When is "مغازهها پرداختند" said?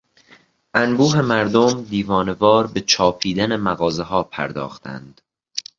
3.55-5.21